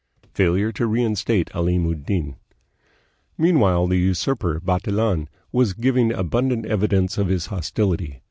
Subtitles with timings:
[0.33, 2.35] Failure to Reinstate </Llim ud Din.
[3.37, 8.19] Meanwhile the usurper, Bantilan, was giving abundant evidence of his hostility.